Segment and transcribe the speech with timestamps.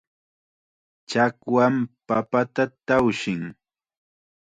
[1.09, 1.75] Chakwam
[2.07, 3.41] papata tawshin.